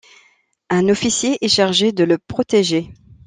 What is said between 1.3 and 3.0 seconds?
est chargé de le protéger.